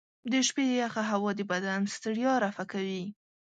[0.31, 3.03] د شپې یخه هوا د بدن ستړیا رفع کوي.